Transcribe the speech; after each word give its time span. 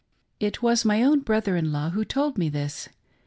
It 0.39 0.63
was 0.63 0.83
my 0.83 1.03
own 1.03 1.19
brother 1.19 1.55
in 1.55 1.71
law 1.71 1.91
who 1.91 2.03
told 2.03 2.35
me 2.35 2.49
this. 2.49 2.89